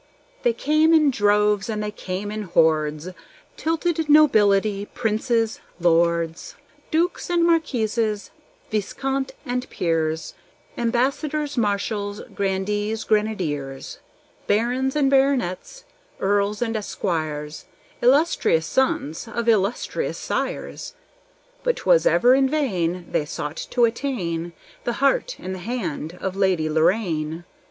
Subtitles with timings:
[0.41, 3.09] They came in droves, and they came in hordes,
[3.55, 6.55] Titled nobility, princes, lords,
[6.89, 8.31] Dukes and marquises,
[8.71, 10.33] viscounts and peers,
[10.75, 13.99] Ambassadors, marshals, grandees, grenadiers,
[14.47, 15.83] Barons and baronets,
[16.19, 17.65] earls, and esquires,
[18.01, 20.95] Illustrious sons of illustrious sires:
[21.61, 26.33] But 'twas ever in vain They sought to attain The heart and the hand of
[26.33, 27.45] the Lady Lorraine.